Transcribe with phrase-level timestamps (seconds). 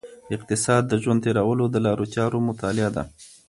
[0.35, 3.03] اقتصاد د ژوند تیرولو د لارو چارو مطالعه ده.